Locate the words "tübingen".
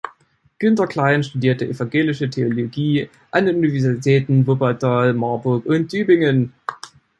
5.89-6.53